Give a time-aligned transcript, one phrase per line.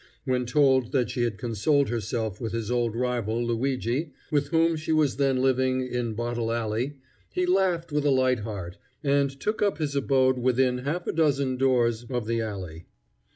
[0.25, 4.91] When told that she had consoled herself with his old rival, Luigi, with whom she
[4.91, 6.95] was then living in Bottle Alley,
[7.29, 11.55] he laughed with a light heart, and took up his abode within half a dozen
[11.55, 12.87] doors of the alley.